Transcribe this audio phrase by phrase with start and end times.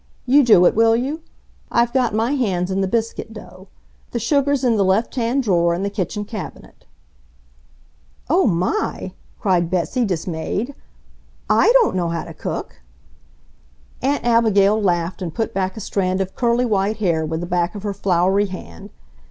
[0.25, 1.21] You do it, will you?
[1.69, 3.67] I've got my hands in the biscuit dough.
[4.09, 6.85] The sugar's in the left hand drawer in the kitchen cabinet."
[8.27, 10.73] "Oh, MY!" cried Betsy, dismayed.
[11.47, 12.81] "I don't know how to cook!"
[14.01, 17.75] Aunt Abigail laughed and put back a strand of curly white hair with the back
[17.75, 18.89] of her floury hand.